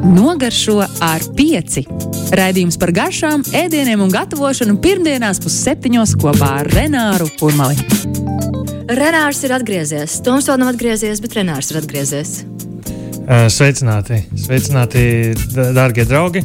[0.00, 1.82] Nogaršo ar pieci.
[2.32, 7.76] Raidījums par garšām, ēdieniem un gatavošanu pirmdienās pusseptiņos kopā ar Renāru Kurmali.
[8.96, 10.16] Renārs ir atgriezies.
[10.24, 12.32] Toms vēl nav atgriezies, bet Renārs ir atgriezies.
[13.52, 15.02] Sveicināti, sveicināti
[15.76, 16.42] darbie draugi!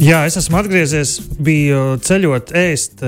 [0.00, 3.04] Jā, es esmu atgriezies, biju ceļot, ēst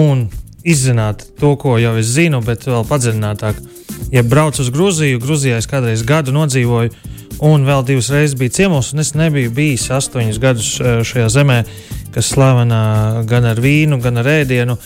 [0.00, 0.24] un
[0.64, 3.60] izzināt to, ko jau es zinu, bet vēl padziļinātāk.
[4.10, 6.90] Ja braucu uz Grūziju, Grūzijā es kādreiz gadu nodzīvoju,
[7.46, 10.70] un vēl divas reizes biju ciemos, un es nebiju bijis astoņus gadus
[11.06, 11.60] šajā zemē,
[12.14, 14.78] kas slavena gan ar vīnu, gan ar ēdienu.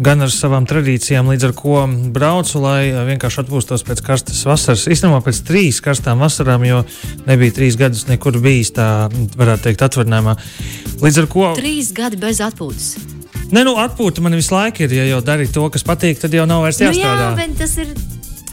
[0.00, 1.80] Gan ar savām tradīcijām, līdz ar to
[2.14, 4.86] braucu, lai vienkārši atpūstos pēc karstas vasaras.
[4.88, 6.78] Īstenībā pēc trīs karstām vasarām, jo
[7.26, 8.86] nebija trīs gadus nekur bijis tā,
[9.36, 10.36] varētu teikt, atvaļinājumā.
[11.04, 11.44] Līdz ar to.
[11.58, 12.94] Trīs gadi bez atpūtas.
[13.50, 14.96] Nē, nu, atpūta man visu laiku ir.
[15.02, 17.34] Ja jau dari to, kas patīk, tad jau nav vairs jāstrādā.
[17.34, 17.92] Nu, jā, tas ir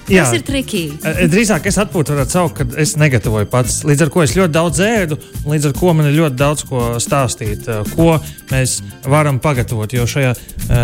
[0.07, 0.23] Jā.
[0.23, 0.81] Tas ir triki.
[1.27, 3.81] Drīzāk es atpūtu, varētu saukt, ka es negatavoju pats.
[3.87, 6.63] Līdz ar to es ļoti daudz ēdu, un līdz ar to man ir ļoti daudz
[6.69, 8.15] ko stāstīt, ko
[8.51, 9.91] mēs varam pagatavot.
[9.91, 10.31] Jo šajā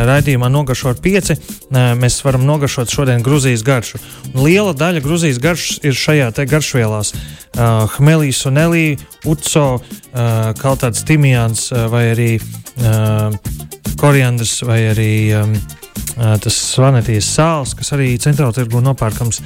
[0.10, 1.38] raidījumā nogaršot pieci,
[1.72, 4.02] mēs varam nogaršot šodien Grūzijas garšu.
[4.34, 7.14] Un liela daļa Grūzijas garšas ir šajā garšvielās.
[7.54, 8.86] Uh, Hmelijas un elī,
[9.30, 12.32] uco, uh, kaltāts timijāns vai arī
[14.02, 15.12] koriandrs vai arī
[16.16, 19.42] tas svanetīs sāls, kas arī centrālajā tirgu nopērkams.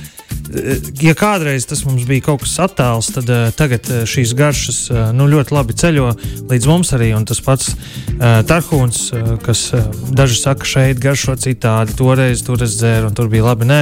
[1.03, 4.79] Ja kādreiz tas mums bija kaut kas attāls, tad tagad šīs garšas
[5.15, 6.11] nu, ļoti labi ceļo
[6.51, 7.11] līdz mums arī.
[7.17, 7.73] Un tas pats
[8.19, 9.09] tarhūns,
[9.43, 9.65] kas
[10.11, 13.67] daži saka, šeit garšo citādi, toreiz tur es dzēru un tur bija labi.
[13.67, 13.81] Nē,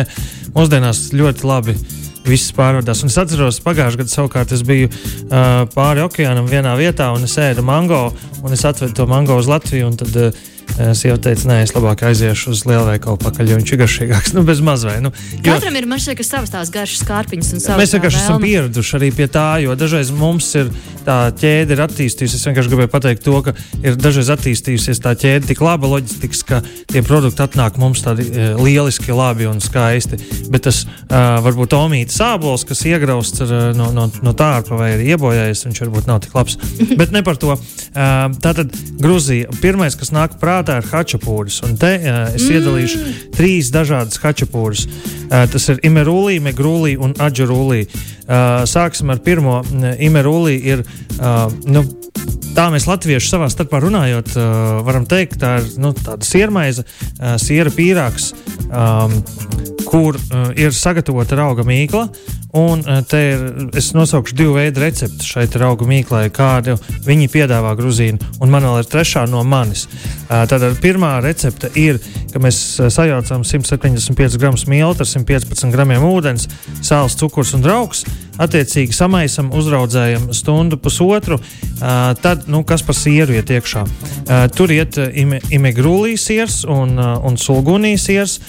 [0.55, 1.77] mūsdienās ļoti labi
[2.25, 3.03] viss pārvadās.
[3.03, 7.38] Un es atceros, pagājušajā gadā savukārt es biju uh, pāri okeānam vienā vietā un es
[7.41, 8.07] ēdu mango,
[8.41, 9.91] un es atvedu to mango uz Latviju.
[10.02, 14.33] Tad, uh, Sieva teica, nē, es labāk aiziešu uz lielveikalu pakaļ, jo viņš ir garšīgāks.
[14.35, 14.97] Nu, bez mazvai.
[14.99, 15.45] Nu, jo...
[15.45, 17.80] Katram ir šeit, savas tās garšas kārpiņas un savas.
[17.80, 20.73] Mēs vienkārši esam pieraduši arī pie tā, jo dažreiz mums ir
[21.05, 22.41] tā ķēde ir attīstījusies.
[22.41, 23.53] Es vienkārši gribēju pateikt to, ka
[23.85, 26.59] ir dažreiz attīstījusies tā ķēde tik laba loģistikas, ka
[26.91, 28.28] tie produkti atnāk mums tādi
[28.59, 30.19] lieliski, labi un skaisti.
[30.51, 35.06] Bet tas uh, varbūt omītas sābols, kas iegrausts ar, no, no, no tārpa vai ir
[35.13, 36.59] iebojājies, viņš varbūt nav tik labs.
[37.00, 37.56] Bet ne par to.
[37.56, 39.51] Uh, tātad Gruzija.
[39.61, 41.59] Pirmais, kas nāk prātā, prātā ir hačapūris.
[41.67, 42.55] Un te uh, es mm.
[42.55, 42.99] iedalīšu
[43.35, 44.85] trīs dažādas hačapūris.
[45.25, 47.83] Uh, tas ir imerūlī, megrūlī un adžarūlī.
[48.25, 49.61] Uh, sāksim ar pirmo.
[49.99, 50.85] Imerūlī ir.
[51.19, 51.83] Uh, nu,
[52.55, 54.45] Tā mēs latvieši savā starpā runājot, uh,
[54.88, 58.29] varam teikt, tā ir nu, tāda siermaize, uh, siera pīrāgs,
[58.69, 59.17] um,
[59.83, 62.05] kur uh, ir sagatavota auga mīkla.
[62.55, 63.41] Un uh, te ir,
[63.75, 68.85] es nosaukšu divu veidu recepti šai auga mīklai, kādu viņi piedāvā Grūzīnu, un man vēl
[68.85, 69.89] ir trešā no manis.
[70.29, 71.99] Uh, Tātad pirmā recepte ir,
[72.31, 76.47] ka mēs uh, sajaucam 175 gramus miltu ar 115 gramiem ūdens,
[76.79, 78.05] sāls, cukurs un draugs.
[78.41, 81.40] Attiecīgi samaisam, uzraudzējam stundu, pusotru.
[81.79, 83.84] Tad, nu, kas par sieru iet iekšā?
[84.56, 88.40] Tur iet ime, imegrūlī siers un, un sulgunī siers.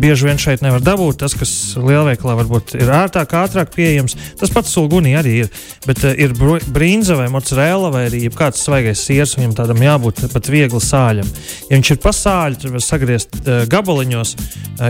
[0.00, 4.16] Bieži vien šeit nevar dabūt tas, kas lielveikalā varbūt ir ērtāk, ātrāk pieejams.
[4.40, 5.50] Tas pats sulgunī arī ir.
[5.88, 10.80] Bet ir brīnza vai mozzarella vai arī kāds svaigais siers, viņam tādam jābūt pat viegli
[10.84, 11.28] sāļam.
[11.70, 13.40] Ja viņš ir pasāļš, tad var sagriezt
[13.72, 14.36] gabaliņos,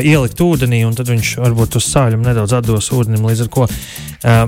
[0.03, 3.27] ielikt ūdenī, un tad viņš varbūt uz sāļumu nedaudz atdos ūdenim.
[3.31, 3.67] Līdz ar to
[4.25, 4.45] uh,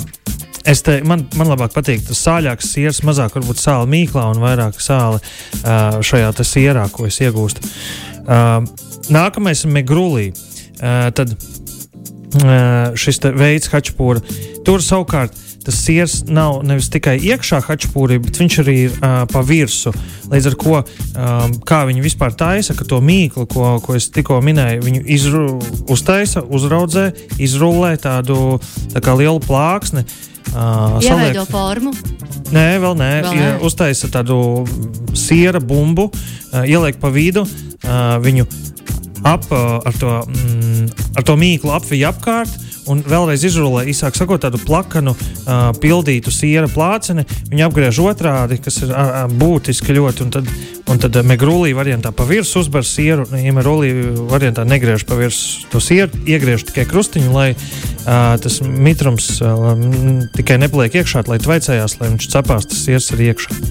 [0.69, 4.81] es te, man, man labāk patīk tas sāļāks siers, mazāk varbūt sāla mīklā un vairāk
[4.83, 7.67] sāla uh, šajā sierā, ko es iegūstu.
[8.23, 8.63] Uh,
[9.13, 10.29] Nākamais ir megrūlī.
[10.83, 14.23] Uh, tad uh, šis veids, hačpūra,
[14.67, 15.35] tur savukārt
[15.67, 19.93] tas siers nav nevis tikai iekšā hačpūrī, bet viņš arī ir uh, pa virsmu.
[20.33, 24.41] Līdz ar to, um, kā viņi vispār taisa, ka to mīklu, ko, ko es tikko
[24.45, 25.47] minēju, viņu izru,
[25.93, 27.11] uztaisa, uzraudzē,
[27.43, 28.59] izrullē tādu
[28.95, 30.05] tā kā lielu plāksni.
[30.53, 31.95] Uh, Ieveido formu.
[32.53, 33.13] Nē, vēl nē.
[33.25, 33.53] Vēl nē.
[33.65, 34.67] Uztaisa tādu
[35.17, 38.49] siera bumbu, uh, ieliek pa vidu uh, viņu
[39.25, 42.53] ap, ar, to, mm, ar to mīklu apviju apkārt.
[42.91, 47.23] Un vēlreiz izrulē, īsāk sakot, tādu plakanu, uh, pildītu siera plāceni.
[47.53, 50.27] Viņa apgriež otrādi, kas ir uh, būtiski ļoti.
[50.27, 50.51] Un tad,
[50.91, 53.29] un tad megrūlī variantā pa virsmu uzbar sieru.
[53.39, 53.93] Ja megrūlī
[54.31, 59.77] variantā negriež pa virsmu to sieru, iegriež tikai krustiņu, lai uh, tas mitrums uh,
[60.35, 63.63] tikai nepaliek iekšā, lai tvaicējās, lai viņš cepās tas siers arī iekšā.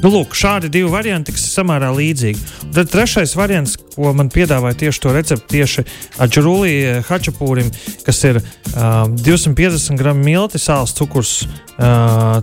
[0.00, 2.44] Nu, lūk, šādi divi varianti, kas ir samērā līdzīgi.
[2.64, 5.84] Un tad trešais variants, ko man piedāvāja tieši to recepti, tieši
[6.22, 6.74] Adžurulī
[7.08, 7.70] hačapūrim,
[8.06, 11.40] kas ir uh, 250 gramu milti, sāls, cukurs
[11.78, 12.40] uh,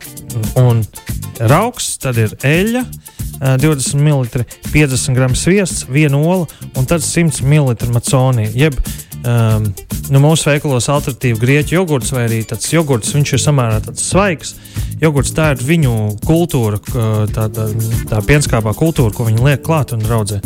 [0.60, 0.84] un
[1.40, 2.88] rauks, tad ir eļļa.
[3.38, 8.48] 20 ml, 50 gramu sviests, viena ola un tad 100 ml maconī.
[8.58, 8.80] Jeb
[9.22, 9.68] um,
[10.10, 14.56] nu, mūsu veikalos alternatīva grieķu jogurts vai arī tāds jogurts, viņš ir samērā svaigs.
[15.02, 15.94] Jogurts tā ir viņu
[16.26, 16.80] kultūra,
[17.34, 17.68] tā, tā,
[18.10, 20.42] tā pienskāpā kultūra, ko viņi liek klāt un draudzē.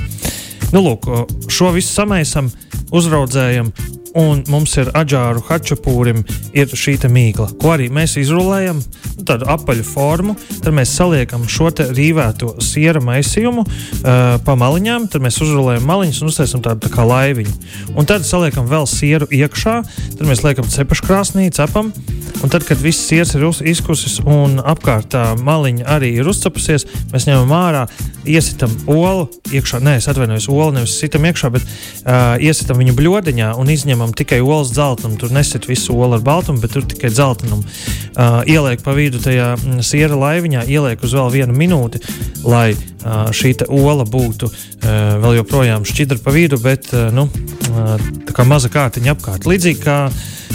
[0.71, 1.07] Nu, lūk,
[1.51, 2.51] šo visu samaisam,
[2.95, 3.73] uzraudzējam
[4.17, 6.21] un mums ir aģāru hačapūrim
[6.57, 10.35] ir šī mīkla, ko arī mēs izrulējam, nu, tādu apaļu formu.
[10.61, 16.31] Tad mēs saliekam šo rīvēto siera maisījumu uh, pa maliņām, tad mēs uzrulējam maliņas un
[16.33, 17.53] uztaisam tādu tā kā laiviņu.
[17.95, 19.77] Un tad saliekam vēl sieru iekšā,
[20.17, 21.93] tad mēs liekam cepeškrāsnī, cepam.
[22.41, 27.27] Un tad, kad viss siers ir izkusis un apkārt tā maliņa arī ir uzcepusies, mēs
[27.27, 27.83] ņemam ārā,
[28.25, 29.81] iesitam olu iekšā.
[29.83, 34.41] Nē, es atvainojos, olu nevis sitam iekšā, bet uh, iesitam viņu bļodiņā un izņemam tikai
[34.41, 35.19] olas dzeltenumu.
[35.21, 37.65] Tur nesit visu olu ar baltumu, bet tur tikai dzeltenumu.
[38.11, 42.01] Uh, ieliek pa vidu tajā mm, siera laiviņā, ieliek uz vēl vienu minūti,
[42.45, 44.91] lai uh, šī ola būtu uh,
[45.23, 47.95] vēl joprojām šķidra pa vidu, bet uh, nu, uh,
[48.27, 49.49] tā kā maza kārtiņa apkārt.
[49.49, 49.97] Līdzīgi kā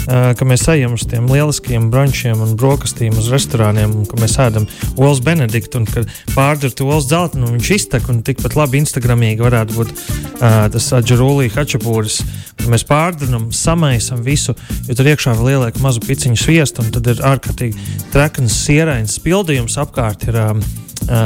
[0.07, 4.67] ka mēs ejam uz tiem lieliskiem brunčiem un brokastīm, uz restorāniem, un ka mēs ēdam
[4.95, 9.77] olas benediktu, un kad pārdurtu olas dzeltenu, nu, viņš iztek, un tikpat labi Instagramīgi varētu
[9.77, 12.21] būt uh, tas aģerūlī hačapūris.
[12.67, 14.55] Mēs pārdurām, samaisam visu,
[14.87, 19.77] jo tur iekšā vēl ieliek mazu piciņu sviestu, un tad ir ārkārtīgi trekns, sierains pildījums
[19.79, 20.27] apkārt.
[20.27, 20.63] Ir, um,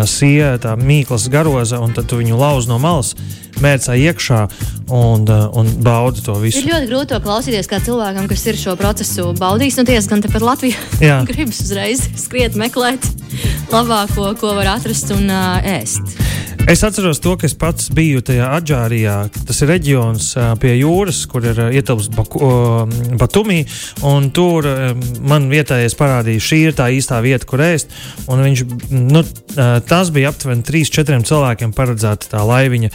[0.10, 3.16] siera, tā mīklas garoza, un tad viņu lauz no malas,
[3.62, 4.42] mērcā iekšā
[4.94, 6.62] un, un bauda to visu.
[6.62, 9.80] Ir ļoti grūti to klausīties kā cilvēkam, kas ir šo procesu baudījis.
[9.82, 13.08] Nu, tiesa gan tepat Latvijā gribas uzreiz skriet, meklēt
[13.72, 16.18] labāko, ko var atrast un uh, ēst.
[16.70, 19.16] Es atceros to, ka es pats biju tajā Adžārijā.
[19.48, 20.28] Tas ir reģions
[20.62, 22.12] pie jūras, kur ir ietilpts
[23.20, 23.64] Batumī.
[24.38, 24.68] Tur
[25.26, 27.92] man vietējais parādīja, šī ir tā īstā vieta, kur ēst.
[28.30, 28.64] Viņš,
[28.94, 29.24] nu,
[29.90, 32.94] tas bija aptuveni 3-4 cilvēkiem paredzēta tā laiviņa.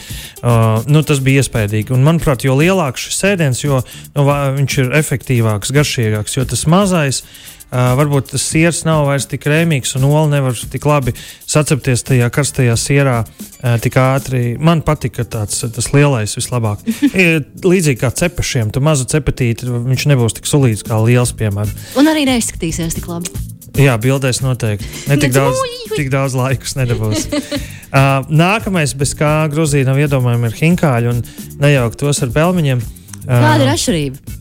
[0.87, 1.93] Nu, tas bija iespaidīgi.
[1.93, 3.83] Un, manuprāt, jo lielāks šis sēdiens, jo
[4.15, 4.25] nu,
[4.57, 6.39] viņš ir efektīvāks, garšīgāks.
[6.39, 7.21] Jo tas mazais
[7.67, 12.29] Uh, varbūt tas siers nav vairs tik rēmīgs, un ola nevar tik labi sacepties tajā
[12.31, 14.43] karstajā sierā uh, tik ātri.
[14.55, 16.85] Man patika tāds, tas lielais vislabāk.
[17.71, 21.75] Līdzīgi kā cepešiem, tu mazu cepetīti, viņš nebūs tik sulīts kā liels, piemēram.
[21.99, 23.35] Un arī neizskatīsies tik labi.
[23.77, 24.87] Jā, bildēs noteikti.
[25.11, 25.59] Ne tik daudz,
[25.93, 27.27] tik daudz laikus nedabūs.
[27.87, 31.21] Uh, nākamais, bez kā Grūzija nav iedomājama, ir hinkāļi un
[31.63, 32.81] nejaukt tos ar pelmeņiem.
[32.83, 34.33] Uh, Kāda ir atšķirība?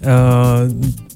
[0.00, 1.11] Uh,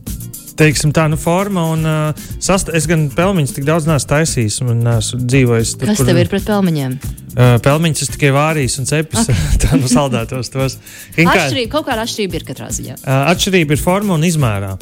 [0.58, 1.68] teiksim, tā nu, forma.
[1.74, 2.72] Un, uh, sast...
[2.76, 5.76] Es gan pelmeņus tik daudz neesmu taisījis, un esmu dzīvojis.
[5.80, 6.10] Tur, Kas kur...
[6.10, 6.98] tev ir pret pelmeņiem?
[7.36, 9.56] Uh, pelmeņus es tikai vārīju un cepus okay.
[9.62, 10.78] tā nu saldētos tos.
[11.18, 11.34] Hinkā...
[11.42, 12.96] Atšķirība, kaut kāda atšķirība ir katrā ziņā.
[13.02, 14.72] Uh, atšķirība ir forma un izmērā.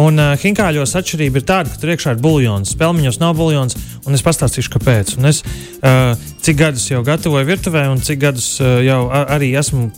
[0.00, 2.74] Un uh, hinkāļos atšķirība ir tāda, ka tur iekšā ir buļļons.
[2.82, 5.14] Pelmeņos nav buļļons, un es pastāstīšu, kāpēc.
[5.18, 5.42] Un es,
[5.86, 6.12] uh,
[6.42, 9.88] cik gadus jau gatavoju virtuvē, un cik gadus uh, jau arī esmu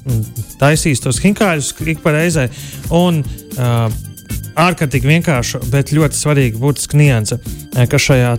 [0.61, 2.49] taisījis tos hinkāļus ik pa reizei.
[2.93, 3.25] Un,
[3.56, 4.12] uh,
[4.58, 8.32] ārkārtīgi vienkārša, bet ļoti svarīga būtiska nianse, eh, ka šajā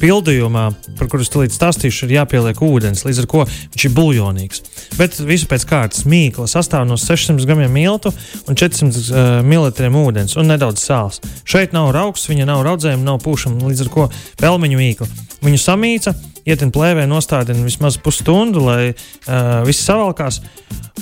[0.00, 0.64] pildījumā,
[0.98, 4.62] par kuru tulīt stāstīšu, ir jāpieliek ūdens, līdz ar to viņš ir buļļonīgs.
[4.98, 8.12] Bet visu pēc kārtas mīkla sastāv no 600 gramiem miltu
[8.46, 9.72] un 400 uh, ml
[10.06, 11.20] ūdens un nedaudz sāls.
[11.44, 14.08] Šeit nav augs, viņa nav raudzējuma, nav pūšama, līdz ar to
[14.40, 15.08] pelmeņu mīkla.
[15.42, 16.14] Viņu samīca,
[16.46, 20.40] ietin plēvē, nostādina vismaz pusstundu, lai uh, viss savalkās,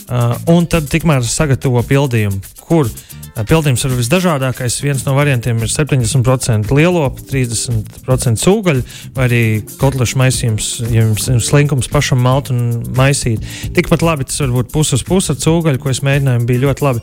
[0.08, 4.76] uh, un tad tikmēr sagatavo pildījumu, kur uh, Pildījums ir visdažādākais.
[4.84, 8.84] Viens no variantiem ir 70% lielopu, 30% cūgaļu,
[9.16, 9.42] vai arī
[9.80, 13.42] kotlešu maisījums, ja jums ir slinkums pašam malt un maisīt.
[13.74, 17.02] Tikpat labi tas var būt puses puses ar cūgaļu, ko es mēģināju, bija ļoti labi.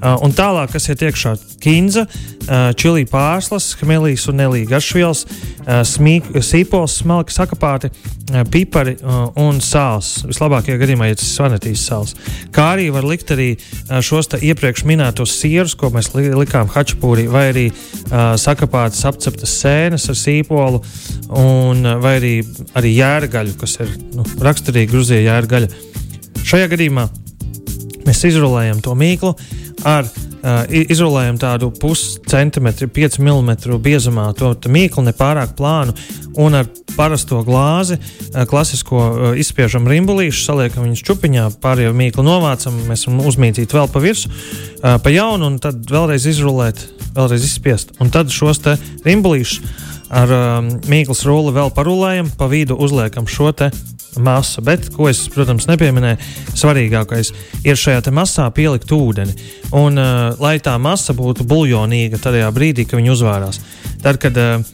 [0.00, 5.82] Uh, un tālāk, kas iet iekšā, kinza, uh, čili pārslas, hmelijas un nelī garšvielas, uh,
[5.84, 10.22] sīpols, smalki sakapāti, uh, pipari uh, un sāls.
[10.28, 12.16] Vislabākajā gadījumā, ja tas ir svanetīs sāls.
[12.56, 16.68] Kā arī var likt arī uh, šos iepriekš minētos sierus sūrus, ko mēs li likām
[16.68, 20.82] hačapūrī, vai arī uh, sakapātas apceptas sēnes ar sīpolu,
[21.30, 22.34] un, vai arī,
[22.74, 25.68] arī jērgaļu, kas ir nu, raksturīga Grūzija jērgaļa.
[26.44, 27.06] Šajā gadījumā
[28.06, 29.34] mēs izrulējam to mīklu
[29.84, 30.08] ar
[30.40, 33.50] Uh, izrulējam tādu puscentimetru, 5 mm
[33.84, 35.92] biezumā to mīklu, ne pārāk plānu,
[36.40, 42.78] un ar parasto glāzi, uh, klasisko uh, izspiežam rimbulīšu, saliekam viņus čupiņā, pārējo mīklu novācam,
[42.88, 47.92] mēs varam uzmītīt vēl pa virsmu, uh, pa jaunu, un tad vēlreiz izrulēt, vēlreiz izspiest.
[48.00, 48.64] Un tad šos
[49.04, 53.70] rimbulīšus ar um, mīklas rulli vēl parulējam, pa vidu uzliekam šo te
[54.20, 54.62] masa.
[54.66, 56.18] Bet, ko es, protams, nepieminēju,
[56.58, 57.32] svarīgākais
[57.66, 59.36] ir šajā masā pielikt ūdeni.
[59.76, 63.62] Un, uh, lai tā masa būtu buļļonīga tajā brīdī, kad viņi uzvārās.
[64.02, 64.66] Tad, kad uh,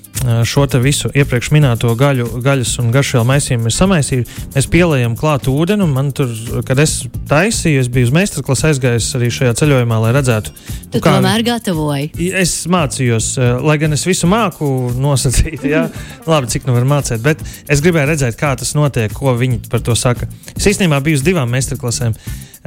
[0.48, 5.86] šo visu iepriekš minēto gaļu, gaļas un garšvielu maisījumu samaisīju, mēs pielējam klāt ūdeni.
[5.90, 6.32] Man tur,
[6.66, 6.98] kad es
[7.30, 10.54] taisīju, es biju uz meistarklases aizgājis arī šajā ceļojumā, lai redzētu,
[10.94, 12.10] tu kā tomēr gatavoji.
[12.42, 13.32] Es mācījos,
[13.66, 15.86] lai gan es visu māku nosacīt, jā,
[16.32, 19.84] labi, cik nu var mācīt, bet es gribēju redzēt, kā tas notiek, ko viņi par
[19.86, 20.28] to saka.
[20.56, 22.16] Es īstenībā biju uz divām meistarklasēm.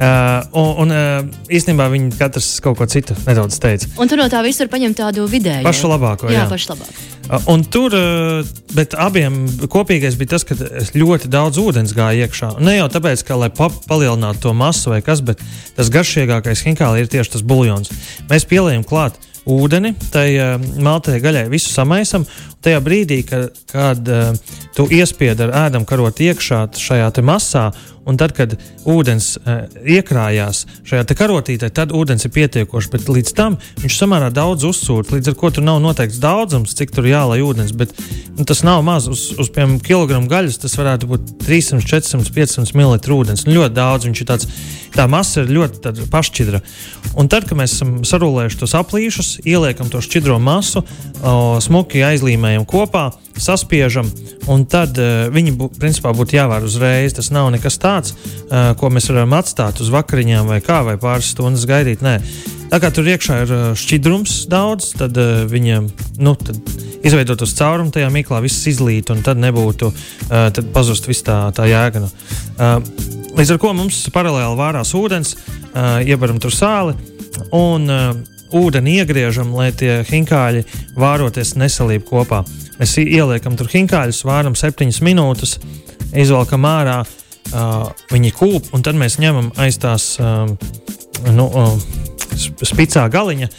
[0.00, 3.84] Uh, un, un uh, īstenībā viņi katrs kaut ko citu nedaudz teica.
[4.00, 5.60] Un tu no tā visur paņem tādu vidēju.
[5.66, 6.30] Pašu labāko.
[6.32, 6.48] Jā, jā.
[6.48, 6.94] pašu labāko.
[7.28, 10.56] Uh, un tur, uh, bet abiem kopīgais bija tas, ka
[10.96, 12.52] ļoti daudz ūdens gāja iekšā.
[12.64, 15.42] Ne jau tāpēc, ka lai pa palielinātu to masu vai kas, bet
[15.76, 17.92] tas garšīgākais hinkāli ir tieši tas buļļons.
[18.30, 19.18] Mēs pieliekam klāt
[19.50, 22.26] ūdeni, tai uh, maltai gaļai visu samaisam.
[22.60, 24.34] Tajā brīdī, ka, kad uh,
[24.76, 27.70] tu iespied ar ēdam karot iekšā šajā masā
[28.08, 28.54] Un tad, kad
[28.88, 32.88] ūdens uh, iekrājās šajā karotītē, tad ūdens ir pietiekošs.
[32.94, 35.14] Bet līdz tam viņš samērā daudz uzsūta.
[35.16, 37.74] Līdz ar to tur nav noteikts daudzums, cik tur jālai ūdens.
[37.76, 37.92] Bet
[38.38, 39.10] nu, tas nav maz.
[39.10, 43.44] Uz, uz piemēram, kilogramu gaļas tas varētu būt 300, 400, 500 ml ūdens.
[43.46, 44.08] Nu, ļoti daudz.
[44.08, 44.48] Viņš ir tāds,
[44.96, 46.62] tā masa ir ļoti pašķidra.
[47.20, 50.82] Un tad, kad mēs esam sarūlējuši tos aplīšus, ieliekam to šķidro masu,
[51.20, 53.10] o, smuki aizlīmējam kopā
[53.42, 54.08] saspiežam,
[54.50, 57.16] un tad uh, viņi bū, principā būtu jāvēr uzreiz.
[57.16, 61.32] Tas nav nekas tāds, uh, ko mēs varam atstāt uz vakariņām vai kā, vai pāris
[61.34, 62.04] stundas gaidīt.
[62.04, 62.18] Nē.
[62.70, 65.88] Tā kā tur iekšā ir uh, šķidrums daudz, tad uh, viņiem
[66.22, 66.60] nu, tad
[67.02, 71.42] izveidot uz caurumu tajā miklā, viss izlīt, un tad nebūtu, uh, tad pazust viss tā,
[71.56, 72.04] tā jēga.
[72.06, 72.76] Uh,
[73.38, 76.94] līdz ar to mums paralēli vārās ūdens, uh, iebaram tur sāli.
[77.56, 80.64] Un, uh, ūdeni iegriežam, lai tie hinkāļi
[80.98, 82.42] vāroties nesalību kopā.
[82.80, 85.56] Mēs ieliekam tur hinkāļus, vāram septiņas minūtes,
[86.16, 90.48] izvelkam ārā, uh, viņi kūp, un tad mēs ņemam aiz tās uh,
[91.30, 91.74] nu, uh,
[92.64, 93.50] spicā galiņa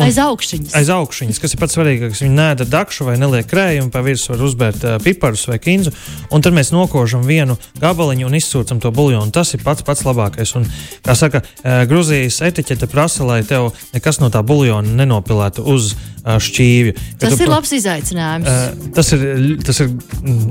[0.00, 0.72] Un aiz augšas.
[0.76, 2.22] Aiz augšas, kas ir pats svarīgākais.
[2.24, 5.92] Viņi nēda dakšu vai neliek krējumu, pa virsmu var uzbērt uh, piparus vai kinzu.
[6.32, 9.34] Un tad mēs nokožam vienu gabaliņu un izsūcam to buļbuļsāļu.
[9.36, 10.54] Tas ir pats pats labākais.
[10.58, 10.68] Un,
[11.04, 16.36] kā saka, uh, Grūzijas etiķete prasa, lai tev nekas no tā buļbuļsāļa nenopilētu uz uh,
[16.40, 16.94] šķīvja.
[17.20, 18.48] Tas tu, ir labs izaicinājums.
[18.48, 19.26] Uh, tas ir,
[19.66, 19.92] tas ir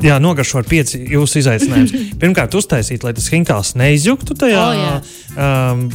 [0.06, 1.96] jā, nogaršot pieci jūsu izaicinājums.
[2.22, 5.88] Pirmkārt, uztaisīt, lai tas hinkāls neizjuktu tajā oh, um,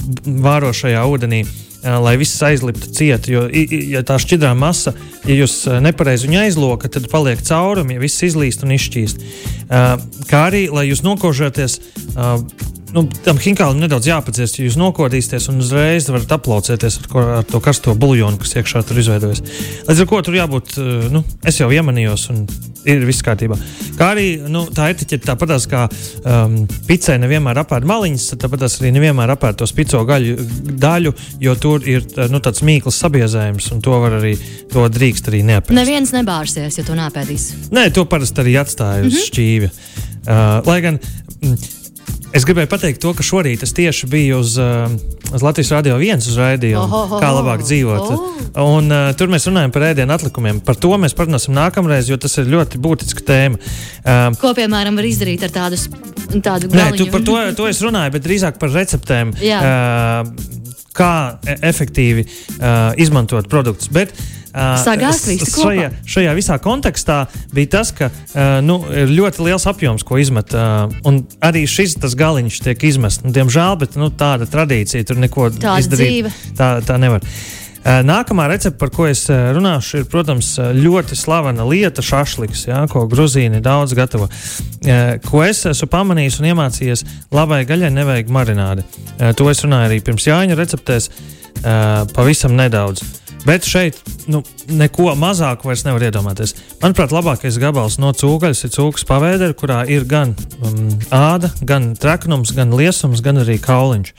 [0.44, 1.44] vārošajā ūdenī
[1.84, 3.34] lai viss aizliptu cieti.
[3.34, 3.46] Jo,
[3.94, 4.94] ja tā šķidrā masa,
[5.28, 9.26] ja jūs nepareizi viņu aizlokat, tad paliek caurumi, ja viss izlīst un izšķīst.
[10.30, 11.80] Kā arī, lai jūs nokožaties
[12.94, 17.48] nu, tam hinkālim nedaudz jāpadziest, ja jūs nokodīsieties un uzreiz varat aplaucēties ar, ko, ar
[17.48, 19.42] to karsto buļļonu, kas iekšā tur izveidojas.
[19.88, 22.46] Līdz ar to tur jābūt, eh, nu, es jau iemanījos un
[22.84, 23.56] ir viss kārtībā.
[23.98, 26.56] Kā arī nu, tā etiķete tāpatās kā um,
[26.88, 30.34] picē nevienmēr apēd maliņas, tāpatās arī nevienmēr apēd to spico gaļu,
[30.84, 34.34] daļu, jo tur ir nu, tāds mīkls sabiezējums un to var arī,
[34.72, 35.78] to drīkst arī neapēst.
[35.78, 37.48] Neviens nebārsies, ja to neapēdīs.
[37.74, 39.30] Nē, to parasti arī atstāja uz mm -hmm.
[39.30, 39.72] šķīvja.
[40.24, 41.00] Uh, lai gan.
[41.40, 41.56] Mm,
[42.34, 44.90] Es gribēju pateikt to, ka šorīt es tieši biju uz, uh,
[45.30, 48.08] uz Latvijas Rādio 1 uz raidījumu, kā labāk dzīvot.
[48.58, 50.58] Un, uh, tur mēs runājam par ēdienu atlikumiem.
[50.66, 53.60] Par to mēs parunāsim nākamreiz, jo tas ir ļoti būtiska tēma.
[54.02, 55.78] Uh, Ko, piemēram, var izdarīt ar tādu,
[56.34, 56.80] tādu galiņu?
[56.80, 59.34] Nē, tu par to, to es runāju, bet drīzāk par receptēm.
[59.44, 59.62] Jā.
[59.62, 60.60] Uh,
[60.94, 61.12] kā
[61.42, 63.90] e, efektīvi uh, izmantot produktus.
[63.92, 64.14] Bet,
[64.54, 68.10] Sagāzt visu šajā, šajā visā kontekstā bija tas, ka
[68.62, 70.54] nu, ir ļoti liels apjoms, ko izmet.
[71.04, 73.24] Un arī šis galiņš tiek izmests.
[73.26, 76.06] Nu, diemžēl, bet nu, tāda tradīcija tur neko tāda izdarīt.
[76.06, 76.34] Dzīve.
[76.54, 77.26] Tā, tā nevar.
[77.84, 83.60] Nākamā recepte, par ko es runāšu, ir, protams, ļoti slavena lieta, šašliks, ja, ko Gruzīni
[83.60, 84.30] daudz gatavo.
[85.26, 88.86] Ko es esmu pamanījis un iemācījies, labai gaļai nevajag marinādi.
[89.36, 91.10] To es runāju arī pirms Jāņa receptēs,
[92.16, 93.04] pavisam nedaudz.
[93.44, 94.00] Bet šeit
[94.30, 96.54] nu, neko mazāku vairs nevar iedomāties.
[96.82, 102.54] Manuprāt, labākais gabals no cūgaļas ir cūkas pavēdera, kurā ir gan um, āda, gan traknums,
[102.56, 104.14] gan liesums, gan arī kauliņš.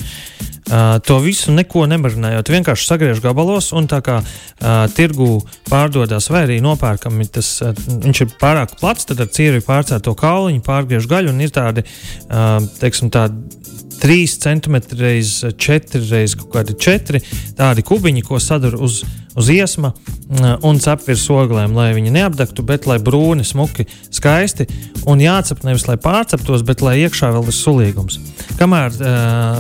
[0.65, 6.47] Uh, to visu neko nemarinējot, vienkārši sagriež gabalos, un tā kā uh, tirgū pārdodas, vai
[6.47, 11.35] arī nopērkami tas, uh, viņš ir pārāk plats, tad ar cieru pārcēto kauliņu pārgriež gaļu,
[11.35, 13.63] un ir tādi, uh, teiksim, tādi
[14.01, 17.21] 3 cm reiz 4 reiz kaut kādi 4
[17.57, 19.03] tādi kubiņi, ko sadara uz,
[19.35, 24.67] uz iesma mm, un cep virs oglēm, lai viņi neapdegtu, bet lai brūni, smuki, skaisti.
[25.05, 28.17] Un jācep nevis lai pārceptos, bet lai iekšā vēl ir sulīgums.
[28.55, 28.95] Kamēr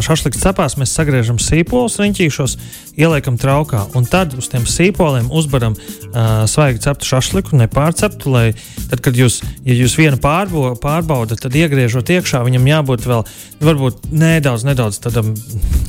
[0.05, 2.57] šašliks cepās, mēs sagriežam sīpolus riņķīšos,
[2.95, 8.45] ieliekam traukā un tad uz tiem sīpoliem uzbaram uh, svaigi ceptu šašliku, nepārceptu, lai
[8.89, 13.25] tad, kad jūs, ja jūs vienu pārbo, pārbaudat, tad iegriežot iekšā, viņam jābūt vēl
[13.65, 15.33] varbūt nedaudz, nedaudz tādam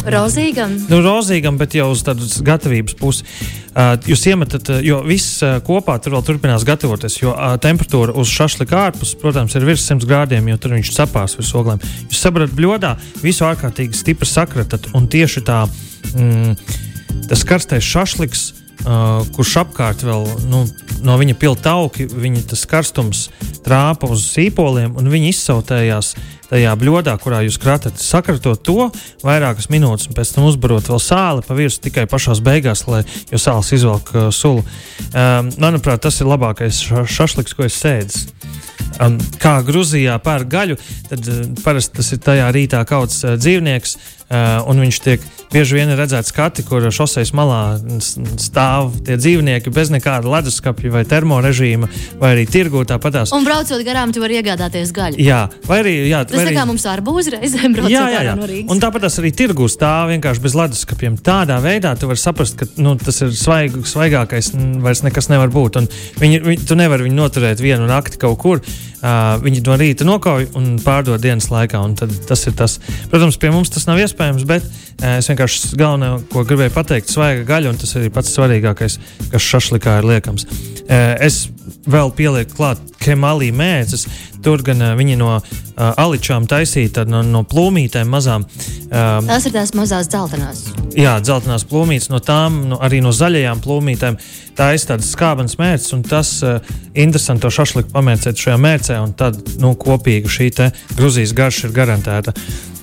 [0.06, 0.74] rozīgam.
[0.90, 3.26] Nu, rozīgam, bet jau uz tādas gatavības puses.
[3.76, 9.52] Jūs iemetat, jo viss kopā tur vēl turpinās gatavoties, jo temperatūra uz šašlika ārpus, protams,
[9.58, 11.82] ir virs 100 grādiem, jo tur viņš cepās virs oglēm.
[12.08, 15.66] Jūs saprotat, bļodā visu ārkārtīgi stipri sakratat, un tieši tā,
[16.14, 16.56] mm,
[17.28, 18.46] tas karstais šašliks
[18.84, 20.64] uh, kurš apkārt vēl nu,
[21.06, 23.26] no viņa pilta augi, viņa tas karstums
[23.66, 26.14] trāpa uz sīpoliem, un viņi izsautējās
[26.50, 27.98] tajā bļodā, kurā jūs kratat.
[28.00, 28.88] Sakratot to
[29.26, 33.02] vairākas minūtes, un pēc tam uzbarot vēl sāli pa virsmu tikai pašās beigās, lai
[33.32, 34.64] jau sāls izvelk uh, sulu.
[35.10, 38.26] Um, manuprāt, tas ir labākais šašliks, ko es sēdzu.
[39.02, 40.76] Um, kā Grūzijā pērk gaļu,
[41.10, 43.96] tad uh, parasti tas ir tajā rītā kauts uh, dzīvnieks,
[44.30, 50.30] un viņš tiek bieži vien redzēts skati, kur šoseis malā stāv tie dzīvnieki bez nekāda
[50.30, 51.88] leduskapja vai termorežīma,
[52.20, 53.32] vai arī tirgū tāpatās.
[53.36, 55.20] Un braucot garām, tu vari iegādāties gaļu.
[55.22, 55.94] Jā, vai arī.
[56.10, 56.56] Jā, tas vai arī...
[56.58, 58.34] kā mums ar būzi reizēm braucot jā, jā, jā.
[58.38, 58.72] no Rīgas.
[58.74, 61.20] Un tāpatās arī tirgū stāv vienkārši bez leduskapiem.
[61.26, 64.52] Tādā veidā tu vari saprast, ka nu, tas ir svaig, svaigākais,
[64.82, 65.80] vairs nekas nevar būt.
[65.80, 68.64] Un viņi, viņi, tu nevari viņu noturēt vienu nakti kaut kur.
[68.96, 71.78] Uh, viņi no rīta nokauj un pārdod dienas laikā.
[72.26, 72.78] Tas ir tas.
[73.12, 74.15] Protams, pie mums tas nav iespējams,
[74.48, 78.98] bet uh, es vienkārši galveno, ko gribēju pateikt, svaiga gaļa, un tas ir pats svarīgākais,
[79.32, 80.48] kas šašlikā ir liekams.
[80.86, 81.46] Uh, es
[81.86, 84.06] vēl pielieku klāt kemalī mēdzes.
[84.44, 85.44] Tur gan uh, viņi no uh,
[85.76, 88.46] aličām taisīta no, no plūmītēm mazām.
[88.86, 90.66] Uh, Tās ir tās mazās dzeltenās.
[90.96, 94.18] Jā, dzeltenās plūmītes, no tām no, arī no zaļajām plūmītēm.
[94.56, 99.12] Tā ir tādas skābenes mērķis, un tas uh, interesanti to šašliku pamērcēt šajā mērcē, un
[99.18, 100.52] tad nu, kopīgi šī
[100.96, 102.32] Grūzijas garša ir garantēta.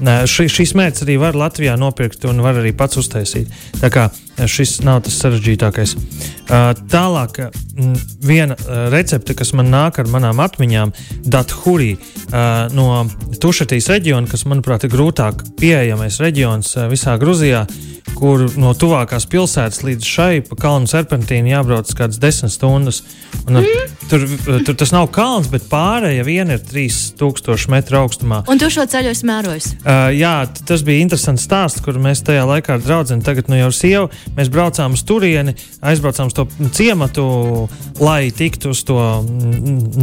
[0.04, 3.50] Uh, ši, šīs mērķis arī var Latvijā nopirkt un var arī pats uztaisīt.
[3.80, 4.10] Tā kā
[4.50, 5.96] šis nav tas sarežģītākais.
[5.96, 7.40] Uh, tālāk,
[7.78, 10.94] m, viena uh, recepte, kas man nāk ar manām atmiņām,
[11.26, 13.06] Dathurī uh, no
[13.42, 17.66] Tušetīs reģiona, kas, manuprāt, ir grūtāk pieejamais reģions uh, visā Grūzijā.
[18.14, 23.00] Kur no tuvākās pilsētas līdz šai pa kalnu serpentīnu jābrauc kādas desmit stundas.
[23.48, 23.96] Un, mm.
[24.12, 24.26] tur,
[24.68, 28.44] tur tas nav kalns, bet pārējais viena ir 3000 metru augstumā.
[28.52, 29.70] Un tu šo ceļu esi mērojis?
[29.82, 30.36] Uh, jā,
[30.68, 34.12] tas bija interesants stāsts, kur mēs tajā laikā ar draugu, tagad nu jau ar sievu,
[34.38, 37.26] mēs braucām uz turieni, aizbraucām uz to ciematu,
[38.04, 39.00] lai tiktu uz to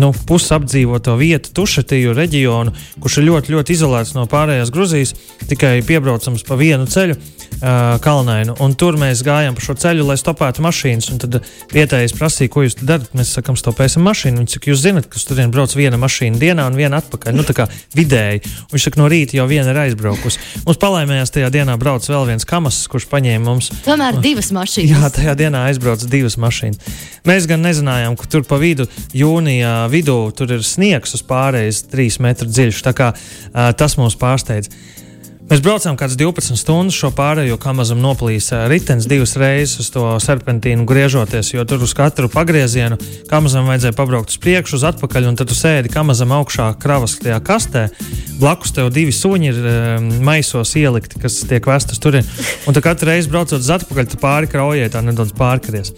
[0.00, 5.14] nu, pusapdzīvoto vietu, Tušetīju reģionu, kurš ir ļoti, ļoti izolēts no pārējās Gruzijas,
[5.50, 7.16] tikai piebraucams pa vienu ceļu
[7.60, 8.54] uh, kalnainu.
[8.64, 11.10] Un tur mēs gājām pa šo ceļu, lai stopētu mašīnas.
[11.22, 11.38] Tad
[11.74, 13.10] vietējais prasīja, ko jūs darat.
[13.16, 14.42] Mēs sakām, stopēsim mašīnu.
[14.42, 17.36] Viņš saka, jūs zināt, ka tur brauc viena mašīna dienā un viena atpakaļ.
[17.36, 18.42] Nu, tā kā vidēji.
[18.68, 20.42] Un viņš saka, no rīta jau viena ir aizbraukusi.
[20.66, 23.70] Mums palaimējās tajā dienā brauc vēl viens kamas, kurš paņēma mums.
[23.86, 24.94] Tomēr divas mašīnas.
[24.94, 27.00] Jā, tajā dienā aizbrauc divas mašīnas.
[27.28, 28.86] Mēs gan nezinājām, ka tur pa vidu,
[29.16, 32.82] jūnijā vidū, tur ir sniegs uz pārējais trīs metru dziļš.
[32.86, 34.70] Tā kā uh, tas mūs pārsteidz.
[35.50, 40.04] Mēs braucām kādas 12 stundas šo pārējo, kā mazam noplīs ritenis divas reizes uz to
[40.22, 45.40] serpentīnu griežoties, jo tur uz katru pagriezienu kamazam vajadzēja pabraukt uz priekšu, uz atpakaļ, un
[45.40, 47.88] tad tu sēdi kamazam augšā kravas tajā kastē.
[48.38, 52.20] Blakus tev divi suņi ir um, maisos ielikti, kas tiek vestas tur.
[52.20, 55.90] Un tad katru reizi braucot uz atpakaļ, tu pāri kraujē tā nedaudz pārkaries.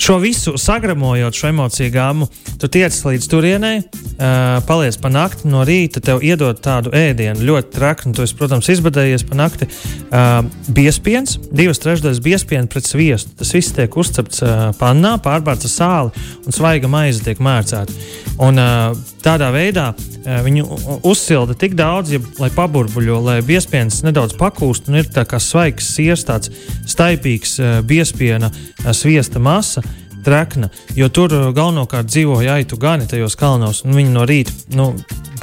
[0.00, 2.26] Šo visu sagramojot, šo emociju gāmu,
[2.60, 7.74] tu tiec līdz turienei, uh, paliec pa nakti, no rīta tev iedod tādu ēdienu, ļoti
[7.74, 8.14] traknu.
[8.16, 9.68] Tu esi, protams, izbadējies pa nakti.
[10.10, 10.40] Uh,
[10.72, 13.34] biespiens, divas trešdaļas biespiena pret sviestu.
[13.40, 17.96] Tas viss tiek uzcepts uh, pannā, pārbārts ar sāli un svaiga maize tiek mērcēta.
[18.40, 20.66] Un, uh, tādā veidā uh, viņu
[21.08, 25.92] uzsilda tik daudz, ja, lai paburbuļo, lai biespiens nedaudz pakūst un ir tā kā svaigs
[25.96, 26.52] siers, tāds
[26.88, 29.84] staipīgs uh, biespiena uh, sviesta masa
[30.24, 34.90] trekna, jo tur galvenokārt dzīvoja aitu gani tajos kalnos, un viņi no rīta nu,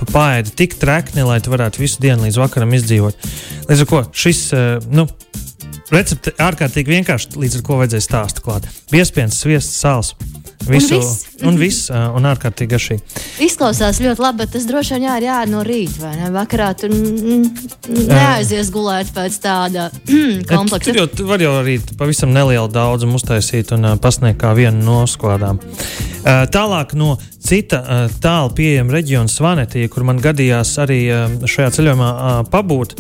[0.05, 3.27] paēda tik trekni, lai tu varētu visu dienu līdz vakaram izdzīvot.
[3.69, 5.07] Līdz ar to šis uh, nu,
[5.93, 8.67] recepte ārkārtīgi vienkārši, līdz ar ko vajadzēja stāstu klāt.
[8.93, 10.13] Biespiens, sviests, sāls.
[10.71, 13.23] Visu, un viss, un, viss, un ārkārtīgi garšīgi.
[13.47, 16.32] Izklausās ļoti labi, bet tas droši vien jā, ir jādara no rīta, vai ne?
[16.36, 19.88] Vakarā tur neaizies gulēt pēc tāda
[20.49, 20.91] kompleksa.
[20.91, 25.62] Tur jau var jau arī pavisam nelielu daudzumu uztaisīt un pasniegt kā vienu no skladām.
[25.62, 27.15] Uh, tālāk no
[27.47, 27.82] cita
[28.23, 30.99] tālu pieejama reģiona Svanetija, kur man gadījās arī
[31.47, 32.10] šajā ceļojumā
[32.51, 32.97] pabūt.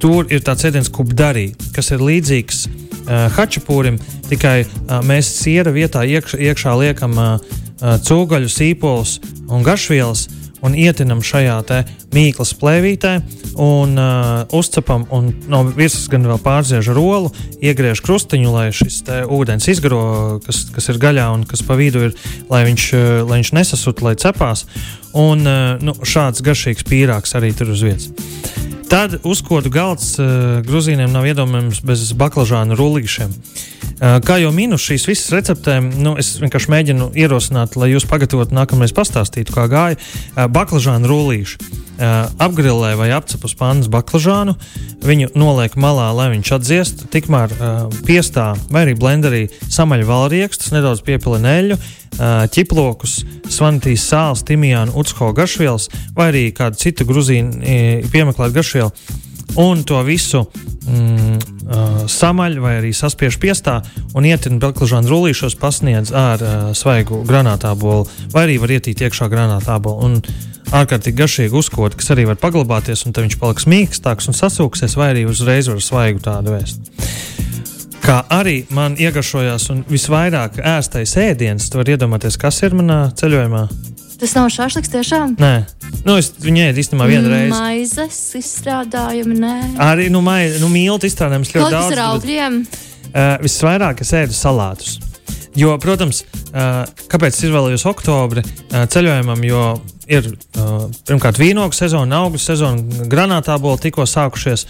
[0.00, 2.62] Tur ir tāds ēdiens kubdarī, kas ir līdzīgs
[3.36, 9.18] hačapūrim, tikai uh, mēs siera vietā iekš, iekšā liekam uh, cūgaļu, sīpolus
[9.50, 10.28] un garšvielas
[10.64, 11.58] un ietinam šajā
[12.12, 13.14] mīklas plēvītē
[13.60, 17.32] un uh, uzcepam, un no virsmas gan vēl pārdziež ar olu,
[17.64, 22.16] iegriež krustiņu, lai šis ūdens izgaro, kas, kas ir gaļā un kas pa vidu ir,
[22.52, 24.66] lai viņš, uh, lai viņš nesasut, lai cepās.
[25.16, 28.59] Un uh, nu, šāds garšīgs pīrāgs arī tur uz vietas.
[28.90, 33.30] Tad uzkodu galds uh, gruzīniem nav iedomājams bez baklažānu rullīšiem.
[33.30, 38.56] Uh, kā jau minu, šīs visas receptēm, nu, es vienkārši mēģinu ierosināt, lai jūs pagatavotu
[38.58, 41.79] nākamreiz pastāstītu, kā gāja uh, baklažānu rullīši.
[42.00, 44.54] Uh, apgrilē vai apcep uz pannas baklažānu,
[45.04, 51.04] viņu noliek malā, lai viņš atdziest, tikmēr uh, piestā vai arī blenderī samaļ valriekstus, nedaudz
[51.04, 51.80] piepilina eļļu,
[52.56, 53.20] ķiplokus,
[53.52, 58.90] svanitīs sāls, timijānu, utsko garšvielas vai arī kādu citu gruzīnu piemeklētu garšvielu.
[59.58, 63.80] Un to visu mm, uh, samaļ vai arī saspiež piestā
[64.14, 70.06] un ietin baklažānu rullīšos, pasniedz ar uh, svaigu granātābolu, vai arī var ietīt iekšā granātābolu.
[70.06, 70.20] Un
[70.70, 75.12] ārkārtīgi garšīgi uzkot, kas arī var paglabāties, un tad viņš paliks mīkstāks un sasūksies, vai
[75.14, 76.92] arī uzreiz var svaigu tādu vēst
[78.10, 81.68] kā arī man iegašojās un visvairāk ēstais ēdiens.
[81.70, 83.66] Tu vari iedomāties, kas ir manā ceļojumā.
[84.20, 85.34] Tas nav šāds tiešām.
[85.40, 85.54] Nē,
[86.04, 87.52] nu, es viņu ēdu īstenībā vienu reizi.
[87.54, 89.54] Maizes izstrādājumi, nē.
[89.80, 91.94] Arī nu, mai, nu, mīlēt izstrādājumus ļoti daudz.
[91.96, 92.58] Ar augļiem.
[92.66, 92.82] Bet,
[93.14, 94.98] uh, visvairāk es ēdu salātus.
[95.56, 96.20] Jo, protams,
[96.52, 99.62] uh, kāpēc es izvēlējos oktobri uh, ceļojumam, jo
[100.10, 104.66] ir uh, pirmkārt vīnogu sezona, augļu sezona, granātāboli tikko sākušies.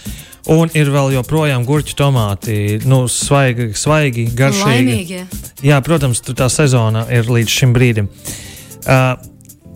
[0.51, 2.55] Un ir vēl joprojām gurķi, tomāti,
[2.89, 4.71] nu, svaigi, svaigi garšīgi.
[4.71, 5.27] Laimīgie.
[5.67, 8.09] Jā, protams, tā sezona ir līdz šim brīdim.
[8.87, 9.19] Uh,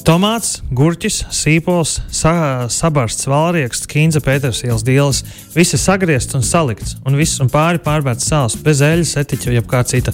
[0.04, 5.22] Tomāts, gurķis, sīpols, sa sabarsts, valrieksts, kīnza, pētersielas dielas.
[5.54, 9.70] Viss ir sagriezts un salikts, un viss un pāri pārbērts sāls, bez eļļas, etiķa, jeb
[9.70, 10.12] kā cita.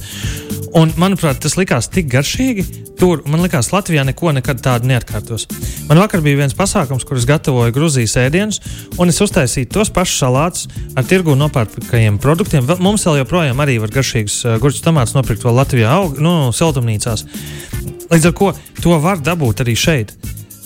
[0.78, 2.68] Un, manuprāt, tas likās tik garšīgi.
[3.00, 5.48] Tur man liekas, Latvijā neko nekad tādu neatkārtos.
[5.88, 8.60] Man vakar bija viens pasākums, kur es gatavoju Grūzijas ēdienus,
[9.00, 12.62] un es uztaisīju tos pašus salātus ar tirgu nopērkajiem produktiem.
[12.68, 16.36] Vēl, mums vēl joprojām arī var garšīgus uh, gurķus tomātus nopirkt vēl Latvijā, aug, nu,
[16.54, 17.26] siltumnīcās.
[18.10, 20.14] Līdz ar to to var dabūt arī šeit.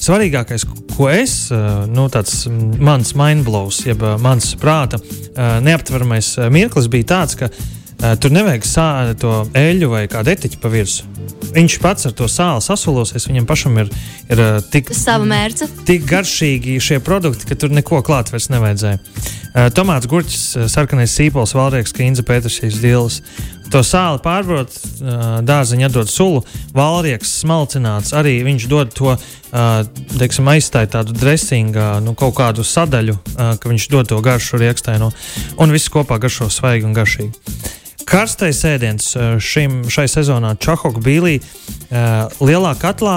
[0.04, 1.34] Svarīgākais, ko es,
[1.92, 5.00] nu, tāds mans mindblows, jeb mans prāta
[5.64, 7.48] neaptveramais mirklis bija tāds, ka
[8.20, 11.13] tur nevajag sāli to eļļu vai kādu etiķu pa virsmu.
[11.54, 13.90] Viņš pats ar to sāli sasulosies, viņam pašam ir,
[14.26, 14.40] ir
[14.72, 14.90] tik,
[15.86, 18.98] tik garšīgi šie produkti, ka tur neko klāt vairs nevajadzēja.
[19.74, 23.20] Tomāts, gurķis, sarkanais sīpols, valrieks, kīnza, pētersīs, dīls.
[23.70, 24.74] To sāli pārbrot,
[25.46, 26.42] dārziņā dod sulu,
[26.74, 28.10] valrieks smalcināts.
[28.18, 29.14] Arī viņš dod to
[30.18, 35.12] teiksim, aizstāja tādu dressingu, nu, kaut kādu sadaļu, ka viņš dod to garšu riekstaino.
[35.62, 37.32] Un viss kopā garšo svaigi un garšīgi.
[38.14, 39.08] Karstais ēdiens
[39.42, 41.32] šim, šai sezonā Čahoku bīlī
[42.38, 43.16] lielā katlā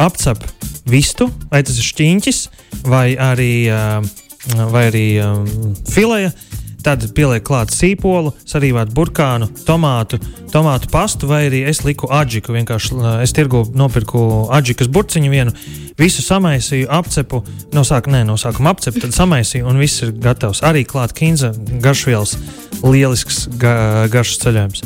[0.00, 0.40] apcep
[0.88, 2.38] vistu, vai tas ir šķīņķis,
[2.88, 3.68] vai arī,
[4.72, 5.04] vai arī
[5.92, 6.32] fileja
[6.82, 10.18] Tad pieliek klāt sīpolu, sarīvāt burkānu, tomātu,
[10.50, 12.56] tomātu pastu, vai arī es liku aģiku.
[12.56, 15.54] Vienkārši es tirgu nopirku aģikas burciņu vienu,
[16.00, 17.44] visu samaisīju, apcepu,
[17.76, 20.64] no sākuma, no sākuma apcepu, tad samaisīju un viss ir gatavs.
[20.66, 22.34] Arī klāt kinza, garšvielas,
[22.82, 24.82] lielisks ga, garšs ceļojums.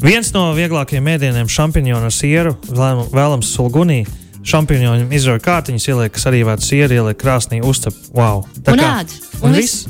[0.00, 4.06] Viens no vieglākajiem ēdieniem- šampiņonu ar sieru, vēlams sulgunī
[4.46, 7.96] šampūņiem izrauj kārtiņas, ieliek arī vēl sieru, ieliek krāsnī, uzcep.
[8.16, 8.44] Wow!
[8.64, 9.18] Tā un kā ēd.
[9.40, 9.84] Un, un, viss,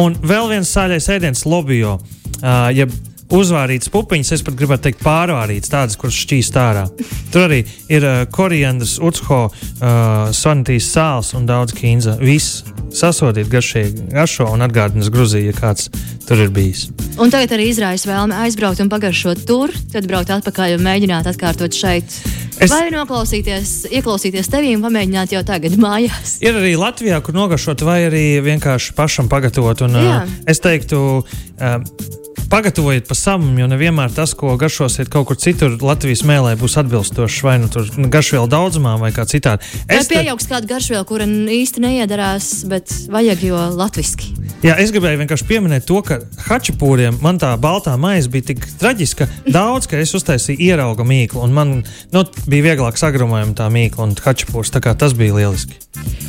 [0.00, 1.98] un vēl viens sāļais ēdiens- lobio.
[2.36, 2.86] Uh, ja
[3.32, 6.86] uzvārītas pupiņas, es pat gribētu teikt, pārvārītas, tādas, kuras šķīst ārā.
[7.32, 7.62] Tur arī
[7.92, 12.18] ir uh, koriandrs, utsho, uh, sanitīs sāls un daudz kīnza.
[12.22, 12.62] Viss
[12.96, 15.90] sasodīt garšīgi, garšo un atgādinās Grūziju, ja kāds
[16.26, 16.88] tur ir bijis.
[17.20, 21.76] Un tagad arī izraisa vēlme aizbraukt un pagaršot tur, tad braukt atpakaļ un mēģināt atkārtot
[21.76, 22.18] šeit.
[22.56, 22.72] Es...
[22.72, 26.38] Vai noklausīties, ieklausīties tevī un pamēģināt jau tagad mājās?
[26.44, 29.84] Ir arī Latvijā, kur nogašot, vai arī vienkārši pašam pagatavot.
[29.84, 30.20] Un, Jā.
[30.22, 35.74] uh, es teiktu, uh, pagatavojiet pa samam, jo nevienmēr tas, ko garšosiet kaut kur citur,
[35.82, 39.66] Latvijas mēlē būs atbilstošs vai nu tur garšvielu daudzumā vai kā citādi.
[39.88, 40.52] Es vai piejauks te...
[40.54, 44.34] kādu garšvielu, kura īsti neiedarās, bet vajag jo latviski.
[44.64, 49.28] Jā, es gribēju vienkārši pieminēt to, ka hačapūriem man tā baltā maize bija tik traģiska,
[49.52, 51.74] daudz, ka es uztaisīju ierauga mīklu, un man
[52.14, 54.72] nu, bija vieglāk sagrumojama tā mīkla un hačapūrs.
[54.72, 55.78] Tas bija lieliski.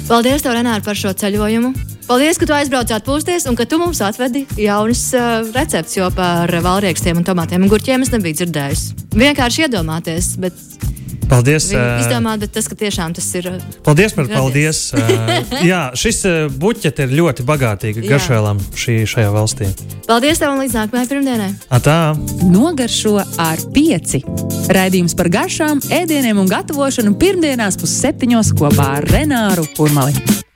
[0.07, 1.73] Paldies, tev, Renāri, par šo ceļojumu.
[2.07, 6.51] Paldies, ka tu aizbraucāt pūsties un ka tu mums atvedi jaunas uh, receptes, jo par
[6.63, 9.09] valriekstiem un tomātiem un gurķiem es nebiju dzirdējusi.
[9.17, 10.55] Vienkārši iedomāties, bet
[11.27, 11.67] Paldies.
[11.75, 13.49] Izdomāt, bet tas tiešām tas ir.
[13.83, 14.79] Paldies par paldies.
[15.71, 16.23] jā, šis
[16.59, 19.67] buķets ir ļoti bagātīgs garšvēlām šī, šajā valstī.
[20.07, 21.49] Paldies tev un līdz nākamajai pirmdienai.
[21.73, 21.97] Atā.
[22.47, 24.23] Nogaršo ar pieci.
[24.71, 30.46] Raidījums par garšām, ēdieniem un gatavošanu pirmdienās pusseptiņos kopā ar Renāru Urmali.